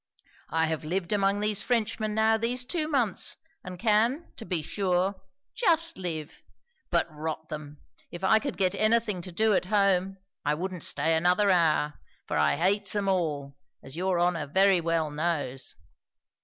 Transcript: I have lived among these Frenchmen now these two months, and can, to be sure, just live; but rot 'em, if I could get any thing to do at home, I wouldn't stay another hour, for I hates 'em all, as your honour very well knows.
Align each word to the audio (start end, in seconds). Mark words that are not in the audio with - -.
I 0.49 0.65
have 0.65 0.83
lived 0.83 1.11
among 1.11 1.41
these 1.41 1.61
Frenchmen 1.61 2.15
now 2.15 2.35
these 2.35 2.65
two 2.65 2.87
months, 2.87 3.37
and 3.63 3.77
can, 3.77 4.33
to 4.37 4.45
be 4.45 4.63
sure, 4.63 5.21
just 5.53 5.95
live; 5.95 6.41
but 6.89 7.05
rot 7.11 7.45
'em, 7.51 7.77
if 8.09 8.23
I 8.23 8.39
could 8.39 8.57
get 8.57 8.73
any 8.73 8.99
thing 8.99 9.21
to 9.21 9.31
do 9.31 9.53
at 9.53 9.65
home, 9.65 10.17
I 10.43 10.55
wouldn't 10.55 10.81
stay 10.81 11.15
another 11.15 11.51
hour, 11.51 11.99
for 12.25 12.35
I 12.35 12.55
hates 12.55 12.95
'em 12.95 13.07
all, 13.07 13.55
as 13.83 13.95
your 13.95 14.19
honour 14.19 14.47
very 14.47 14.81
well 14.81 15.11
knows. 15.11 15.75